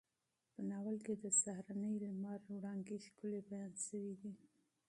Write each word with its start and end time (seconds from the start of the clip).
په 0.53 0.61
ناول 0.69 0.97
کې 1.05 1.13
د 1.23 1.25
سهارني 1.41 1.93
لمر 2.05 2.39
وړانګې 2.55 2.97
ښکلې 3.05 3.39
بیان 3.49 3.71
شوې 3.85 4.13
دي. 4.21 4.33